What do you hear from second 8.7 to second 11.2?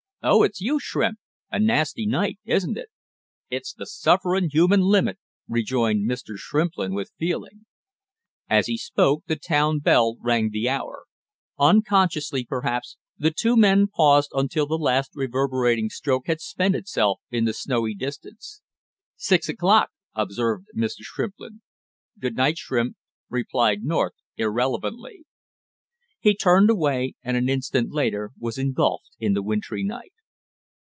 spoke the town bell rang the hour;